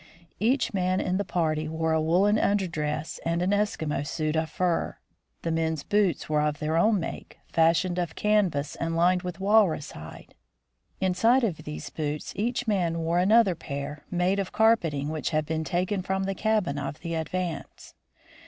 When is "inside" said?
10.99-11.43